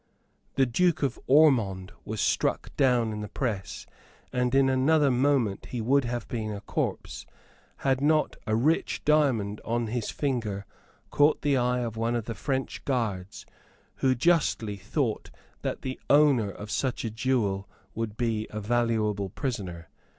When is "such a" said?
16.71-17.11